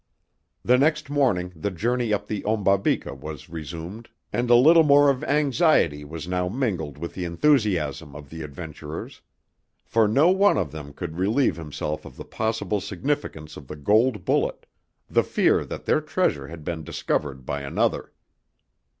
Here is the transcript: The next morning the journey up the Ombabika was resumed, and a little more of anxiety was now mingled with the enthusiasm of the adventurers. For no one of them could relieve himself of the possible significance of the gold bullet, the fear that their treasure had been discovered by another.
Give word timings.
The 0.65 0.79
next 0.79 1.11
morning 1.11 1.53
the 1.55 1.69
journey 1.69 2.11
up 2.11 2.25
the 2.27 2.41
Ombabika 2.43 3.13
was 3.13 3.49
resumed, 3.49 4.09
and 4.33 4.49
a 4.49 4.55
little 4.55 4.81
more 4.81 5.11
of 5.11 5.23
anxiety 5.25 6.03
was 6.03 6.27
now 6.27 6.49
mingled 6.49 6.97
with 6.97 7.13
the 7.13 7.23
enthusiasm 7.23 8.15
of 8.15 8.31
the 8.31 8.41
adventurers. 8.41 9.21
For 9.85 10.07
no 10.07 10.29
one 10.31 10.57
of 10.57 10.71
them 10.71 10.91
could 10.93 11.19
relieve 11.19 11.55
himself 11.57 12.03
of 12.03 12.17
the 12.17 12.25
possible 12.25 12.81
significance 12.81 13.55
of 13.57 13.67
the 13.67 13.75
gold 13.75 14.25
bullet, 14.25 14.65
the 15.07 15.21
fear 15.23 15.63
that 15.65 15.85
their 15.85 16.01
treasure 16.01 16.47
had 16.47 16.63
been 16.63 16.83
discovered 16.83 17.45
by 17.45 17.61
another. 17.61 18.11